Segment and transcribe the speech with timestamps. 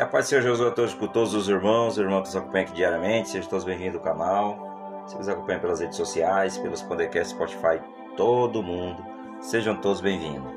[0.00, 2.64] Que a paz seja Jesus a todos, com todos os irmãos, irmãos que nos acompanham
[2.64, 5.04] aqui diariamente, sejam todos bem-vindos ao canal.
[5.06, 7.82] Se nos acompanham pelas redes sociais, pelos podcasts Spotify,
[8.16, 9.04] todo mundo,
[9.42, 10.54] sejam todos bem-vindos.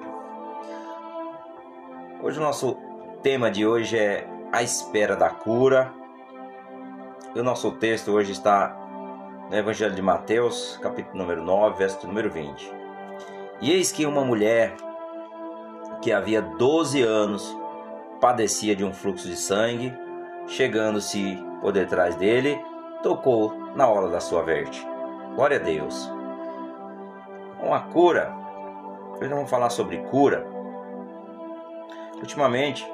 [2.23, 2.77] Hoje o nosso
[3.21, 5.93] tema de hoje é a espera da cura.
[7.35, 8.73] E o nosso texto hoje está
[9.49, 12.71] no Evangelho de Mateus, capítulo número 9, verso número 20.
[13.59, 14.73] E eis que uma mulher
[16.01, 17.61] que havia 12 anos
[18.23, 19.93] padecia de um fluxo de sangue,
[20.47, 22.57] chegando-se por detrás dele,
[23.01, 24.81] tocou na hora da sua verte.
[25.35, 26.09] Glória a Deus.
[27.61, 28.33] Uma cura.
[29.19, 30.47] Hoje vamos falar sobre cura.
[32.15, 32.89] Ultimamente,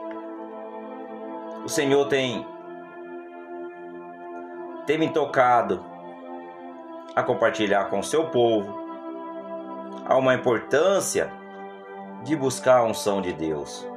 [1.64, 2.44] o Senhor tem
[4.88, 5.86] tem me tocado
[7.16, 8.74] a compartilhar com o seu povo
[10.08, 11.32] há uma importância
[12.24, 13.88] de buscar a unção de Deus.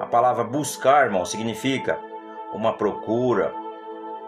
[0.00, 1.98] A palavra buscar, irmão, significa
[2.52, 3.52] uma procura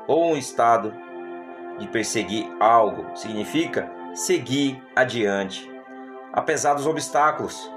[0.07, 0.93] ou um estado
[1.79, 5.71] de perseguir algo, significa seguir adiante,
[6.33, 7.71] apesar dos obstáculos,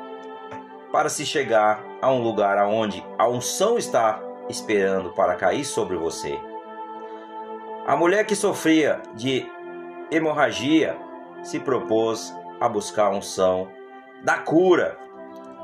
[0.91, 4.19] para se chegar a um lugar aonde a unção está
[4.49, 6.37] esperando para cair sobre você.
[7.85, 9.45] A mulher que sofria de
[10.11, 10.97] hemorragia
[11.43, 13.67] se propôs a buscar a unção
[14.23, 14.97] da cura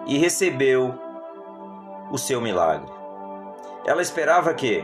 [0.06, 1.09] e recebeu
[2.12, 2.92] o seu milagre.
[3.86, 4.84] Ela esperava que,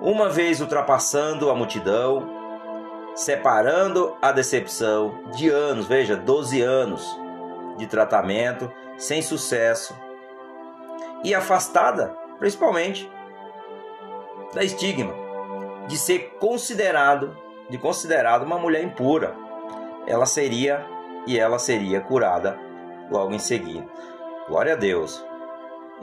[0.00, 2.28] uma vez ultrapassando a multidão,
[3.14, 7.18] separando a decepção de anos, veja, 12 anos
[7.76, 9.96] de tratamento sem sucesso
[11.24, 13.10] e afastada, principalmente,
[14.54, 15.22] da estigma
[15.86, 17.36] de ser considerado,
[17.68, 19.34] de considerado uma mulher impura.
[20.06, 20.84] Ela seria
[21.26, 22.58] e ela seria curada
[23.10, 23.86] logo em seguida.
[24.48, 25.24] Glória a Deus.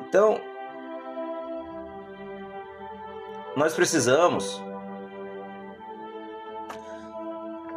[0.07, 0.39] Então,
[3.55, 4.61] nós precisamos,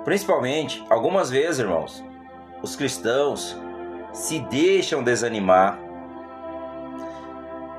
[0.05, 2.05] principalmente, algumas vezes, irmãos,
[2.63, 3.57] os cristãos
[4.13, 5.79] se deixam desanimar.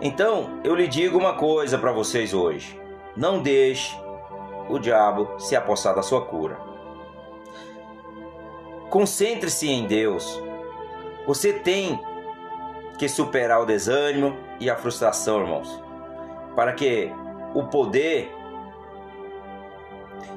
[0.02, 2.80] Então, eu lhe digo uma coisa para vocês hoje:
[3.16, 3.98] não deixe
[4.70, 6.60] o diabo se apossar da sua cura.
[8.90, 10.42] Concentre-se em Deus.
[11.26, 12.00] Você tem
[12.98, 15.84] que superar o desânimo e a frustração, irmãos,
[16.56, 17.12] para que
[17.54, 18.32] o poder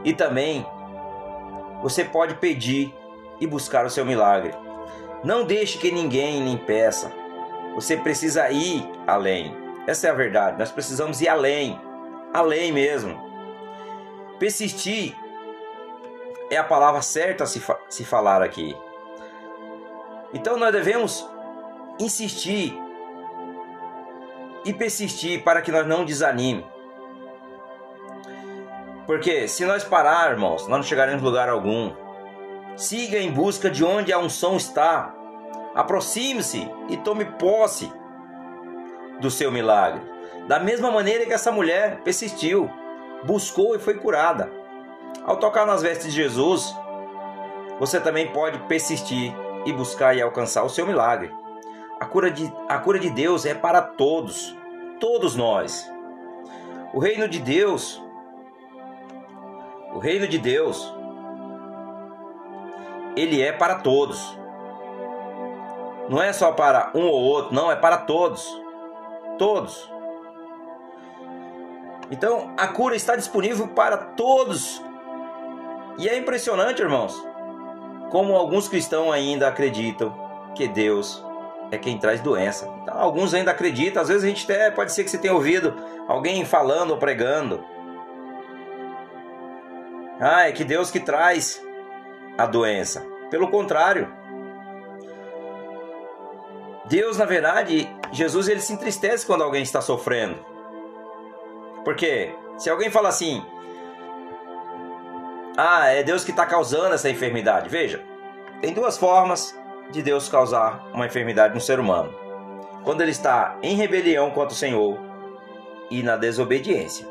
[0.05, 0.67] e também
[1.83, 2.95] você pode pedir
[3.41, 4.55] e buscar o seu milagre.
[5.25, 7.13] Não deixe que ninguém lhe impeça.
[7.75, 9.57] Você precisa ir além.
[9.87, 10.59] Essa é a verdade.
[10.59, 11.81] Nós precisamos ir além.
[12.33, 13.21] Além mesmo.
[14.39, 15.15] Persistir
[16.51, 18.77] é a palavra certa a se, fa se falar aqui.
[20.33, 21.29] Então nós devemos
[21.99, 22.79] insistir
[24.65, 26.67] e persistir para que nós não desanime.
[29.07, 31.93] Porque se nós pararmos, nós não chegaremos em lugar algum.
[32.77, 35.15] Siga em busca de onde a unção está.
[35.75, 37.91] Aproxime-se e tome posse
[39.21, 40.01] do seu milagre.
[40.49, 42.69] Da mesma maneira que essa mulher persistiu,
[43.25, 44.51] buscou e foi curada.
[45.25, 46.75] Ao tocar nas vestes de Jesus,
[47.79, 49.33] você também pode persistir
[49.65, 51.33] e buscar e alcançar o seu milagre.
[51.99, 54.55] A cura de, a cura de Deus é para todos,
[55.01, 55.91] todos nós.
[56.93, 58.03] O reino de Deus,
[59.95, 60.95] o reino de Deus,
[63.17, 64.39] ele é para todos.
[66.09, 68.47] Não é só para um ou outro, não, é para todos.
[69.39, 69.91] Todos.
[72.11, 74.83] Então, a cura está disponível para todos.
[75.99, 77.21] E é impressionante, irmãos,
[78.11, 80.15] como alguns cristãos ainda acreditam
[80.55, 81.26] que Deus
[81.71, 82.69] é quem traz doença.
[82.83, 85.75] Então, alguns ainda acreditam, às vezes a gente até pode ser que você tenha ouvido
[86.09, 87.65] alguém falando ou pregando.
[90.21, 91.63] Ah, é que Deus que traz
[92.39, 93.05] a doença.
[93.31, 94.13] Pelo contrário,
[96.87, 100.39] Deus, na verdade, Jesus ele se entristece quando alguém está sofrendo.
[101.85, 103.45] Porque se alguém fala assim,
[105.57, 107.69] ah, é Deus que está causando essa enfermidade.
[107.69, 108.05] Veja,
[108.61, 109.59] tem duas formas
[109.91, 112.13] de Deus causar uma enfermidade no ser humano:
[112.85, 114.99] quando ele está em rebelião contra o Senhor
[115.91, 117.07] e na desobediência.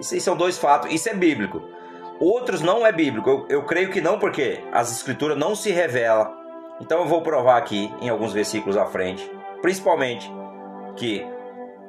[0.00, 1.62] Isso são dois fatos, isso é bíblico.
[2.20, 6.36] Outros não é bíblico, eu, eu creio que não, porque as escrituras não se revelam.
[6.80, 9.28] Então eu vou provar aqui em alguns versículos à frente,
[9.60, 10.30] principalmente
[10.96, 11.24] que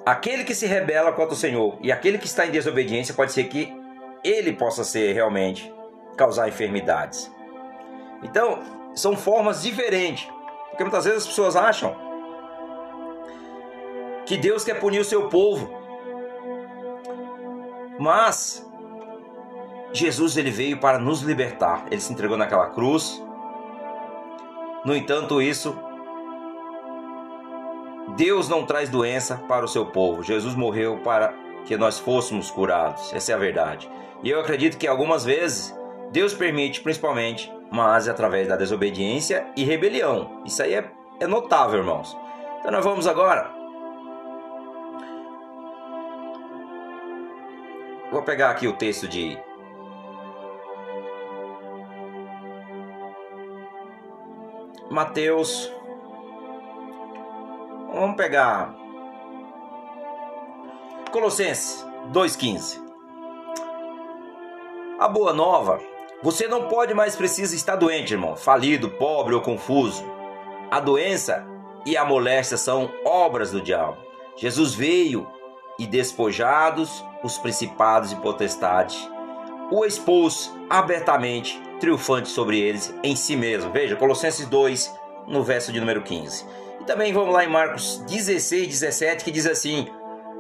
[0.06, 3.46] aquele que se rebela contra o Senhor e aquele que está em desobediência pode ser
[3.46, 3.74] que
[4.24, 5.72] ele possa ser realmente
[6.18, 7.32] causar enfermidades.
[8.24, 8.60] Então,
[9.00, 10.30] são formas diferentes.
[10.70, 11.96] Porque muitas vezes as pessoas acham
[14.26, 15.70] que Deus quer punir o seu povo.
[18.00, 18.66] Mas
[19.92, 21.86] Jesus ele veio para nos libertar.
[21.90, 23.22] Ele se entregou naquela cruz.
[24.86, 25.78] No entanto, isso
[28.16, 30.24] Deus não traz doença para o seu povo.
[30.24, 31.34] Jesus morreu para
[31.66, 33.14] que nós fôssemos curados.
[33.14, 33.90] Essa é a verdade.
[34.24, 35.76] E eu acredito que algumas vezes
[36.12, 40.42] Deus permite, principalmente, mas através da desobediência e rebelião.
[40.46, 42.18] Isso aí é, é notável, irmãos.
[42.60, 43.52] Então nós vamos agora.
[48.12, 49.38] Vou pegar aqui o texto de
[54.90, 55.72] Mateus.
[57.94, 58.74] Vamos pegar
[61.12, 62.82] Colossenses 2,15.
[65.00, 65.80] A boa nova,
[66.22, 70.04] você não pode mais precisar estar doente, irmão, falido, pobre ou confuso.
[70.70, 71.46] A doença
[71.86, 73.98] e a moléstia são obras do diabo.
[74.36, 75.28] Jesus veio
[75.78, 79.10] e despojados os principados e potestades,
[79.72, 83.72] o expôs abertamente, triunfante sobre eles em si mesmo.
[83.72, 84.94] Veja, Colossenses 2,
[85.28, 86.46] no verso de número 15.
[86.82, 89.88] E também vamos lá em Marcos 16, 17, que diz assim: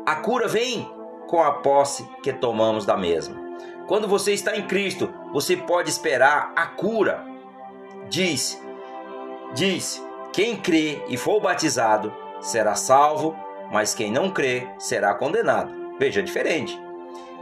[0.05, 0.89] A cura vem
[1.27, 3.39] com a posse que tomamos da mesma.
[3.87, 7.23] Quando você está em Cristo, você pode esperar a cura.
[8.09, 8.61] Diz,
[9.53, 10.03] diz,
[10.33, 13.35] quem crê e for batizado será salvo,
[13.71, 15.71] mas quem não crê será condenado.
[15.99, 16.79] Veja, é diferente.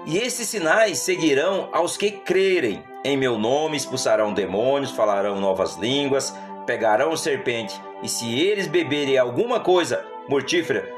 [0.05, 2.83] E esses sinais seguirão aos que crerem.
[3.03, 6.33] Em meu nome expulsarão demônios, falarão novas línguas,
[6.65, 10.93] pegarão serpente, e se eles beberem alguma coisa mortífera,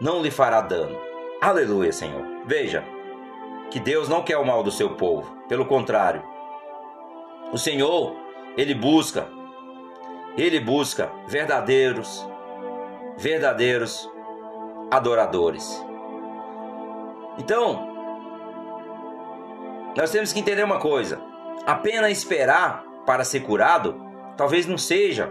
[0.00, 0.98] não lhe fará dano.
[1.40, 2.24] Aleluia, Senhor.
[2.46, 2.84] Veja
[3.72, 6.22] que Deus não quer o mal do seu povo, pelo contrário.
[7.52, 8.14] O Senhor,
[8.56, 9.26] ele busca
[10.36, 12.26] ele busca verdadeiros,
[13.18, 14.10] verdadeiros
[14.90, 15.84] adoradores.
[17.38, 17.88] Então,
[19.96, 21.20] nós temos que entender uma coisa:
[21.66, 24.00] apenas esperar para ser curado
[24.36, 25.30] talvez não seja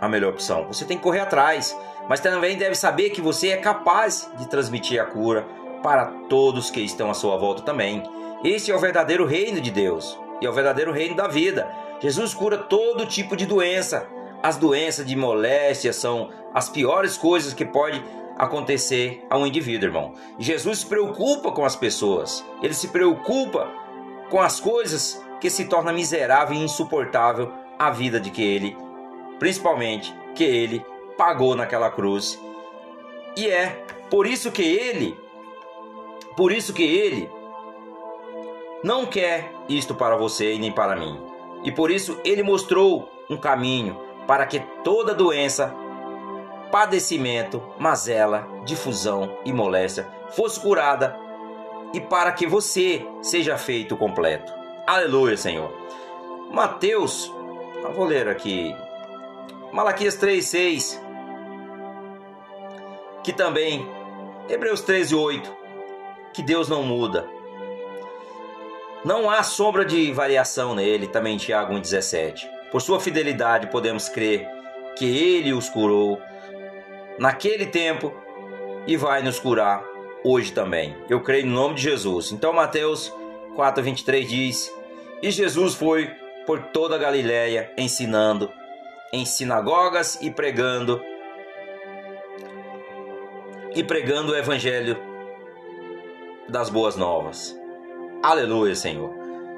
[0.00, 0.66] a melhor opção.
[0.66, 1.78] Você tem que correr atrás,
[2.08, 5.46] mas também deve saber que você é capaz de transmitir a cura
[5.82, 8.02] para todos que estão à sua volta também.
[8.44, 11.70] Esse é o verdadeiro reino de Deus e é o verdadeiro reino da vida.
[12.00, 14.08] Jesus cura todo tipo de doença,
[14.42, 18.02] as doenças de moléstia são as piores coisas que pode
[18.38, 20.14] acontecer a um indivíduo, irmão.
[20.38, 22.42] Jesus se preocupa com as pessoas.
[22.62, 23.68] Ele se preocupa
[24.30, 28.76] com as coisas que se torna miserável e insuportável a vida de que ele,
[29.38, 30.84] principalmente, que ele
[31.18, 32.40] pagou naquela cruz.
[33.36, 35.14] E é por isso que ele,
[36.40, 37.30] por isso que ele
[38.82, 41.20] não quer isto para você e nem para mim.
[41.62, 45.70] E por isso ele mostrou um caminho, para que toda doença,
[46.72, 51.14] padecimento, mazela, difusão e moléstia fosse curada
[51.92, 54.50] e para que você seja feito completo.
[54.86, 55.70] Aleluia, Senhor.
[56.50, 57.30] Mateus,
[57.82, 58.74] eu vou ler aqui.
[59.74, 60.98] Malaquias 3:6
[63.22, 63.86] que também
[64.48, 65.59] Hebreus 13, 8,
[66.32, 67.26] que Deus não muda.
[69.04, 72.46] Não há sombra de variação nele, também Tiago 1,17.
[72.70, 74.46] Por sua fidelidade, podemos crer
[74.96, 76.20] que Ele os curou
[77.18, 78.12] naquele tempo
[78.86, 79.82] e vai nos curar
[80.22, 80.96] hoje também.
[81.08, 82.30] Eu creio no nome de Jesus.
[82.30, 83.12] Então, Mateus
[83.56, 84.72] 4,23 diz:
[85.22, 86.10] E Jesus foi
[86.46, 88.50] por toda a Galiléia ensinando
[89.12, 91.00] em sinagogas e pregando
[93.74, 95.09] e pregando o evangelho
[96.50, 97.58] das boas novas.
[98.22, 99.10] Aleluia, Senhor.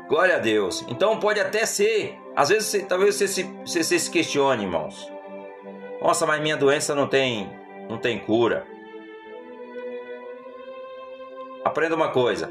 [0.08, 0.84] Glória a Deus.
[0.88, 5.10] Então pode até ser às vezes, você, talvez você se, você, você se questione, irmãos.
[6.00, 7.50] Nossa, mas minha doença não tem,
[7.88, 8.66] não tem cura.
[11.62, 12.50] Aprenda uma coisa: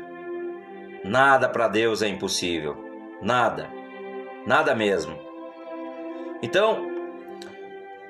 [1.03, 2.77] nada para Deus é impossível.
[3.21, 3.69] Nada.
[4.45, 5.17] Nada mesmo.
[6.43, 6.87] Então,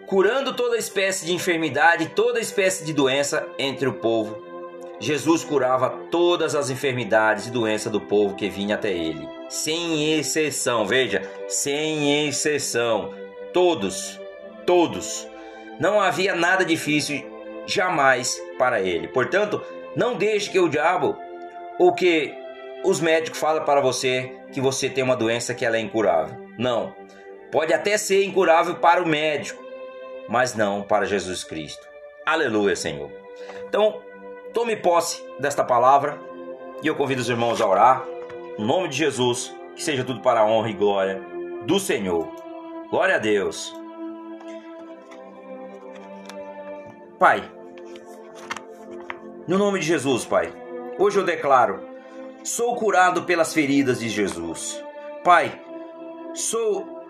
[0.08, 4.42] curando toda espécie de enfermidade, toda espécie de doença entre o povo,
[5.02, 10.86] Jesus curava todas as enfermidades e doenças do povo que vinha até ele, sem exceção.
[10.86, 13.12] Veja, sem exceção.
[13.52, 14.20] Todos,
[14.64, 15.28] todos.
[15.80, 17.26] Não havia nada difícil
[17.66, 19.08] jamais para ele.
[19.08, 19.60] Portanto,
[19.96, 21.18] não deixe que o diabo
[21.80, 22.32] ou que
[22.84, 26.38] os médicos falem para você que você tem uma doença que ela é incurável.
[26.60, 26.96] Não.
[27.52, 29.64] Pode até ser incurável para o médico,
[30.30, 31.88] mas não para Jesus Cristo.
[32.24, 33.12] Aleluia, Senhor.
[33.68, 34.00] Então,
[34.54, 36.20] Tome posse desta palavra
[36.84, 38.06] e eu convido os irmãos a orar.
[38.58, 41.22] Em nome de Jesus, que seja tudo para a honra e glória
[41.66, 42.28] do Senhor.
[42.90, 43.74] Glória a Deus.
[47.18, 47.50] Pai,
[49.48, 50.52] no nome de Jesus, Pai,
[51.00, 51.92] hoje eu declaro
[52.44, 54.84] sou curado pelas feridas de Jesus.
[55.24, 55.62] Pai,
[56.34, 57.01] sou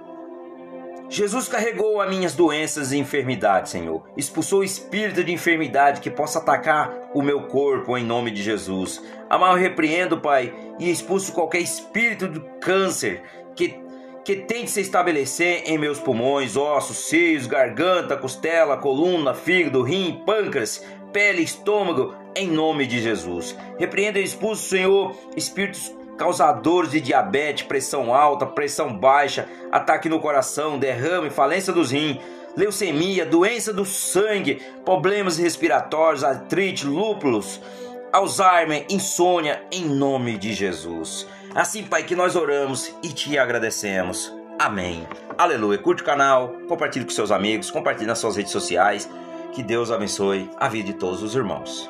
[1.11, 4.01] Jesus carregou as minhas doenças e enfermidades, Senhor.
[4.15, 9.03] Expulsou o espírito de enfermidade que possa atacar o meu corpo em nome de Jesus.
[9.29, 13.75] Amar, repreendo, Pai, e expulso qualquer espírito de câncer que,
[14.23, 20.81] que tente se estabelecer em meus pulmões, ossos, seios, garganta, costela, coluna, fígado, rim, pâncreas,
[21.11, 23.53] pele, estômago, em nome de Jesus.
[23.77, 30.77] Repreendo e expulso, Senhor, espíritos causadores de diabetes, pressão alta, pressão baixa, ataque no coração,
[30.77, 32.19] derrame, falência dos rins,
[32.55, 37.59] leucemia, doença do sangue, problemas respiratórios, artrite, lúpulos,
[38.13, 41.25] Alzheimer, insônia, em nome de Jesus.
[41.55, 44.31] Assim, Pai, que nós oramos e te agradecemos.
[44.59, 45.07] Amém.
[45.35, 45.79] Aleluia.
[45.79, 49.09] Curte o canal, compartilhe com seus amigos, compartilhe nas suas redes sociais.
[49.53, 51.89] Que Deus abençoe a vida de todos os irmãos.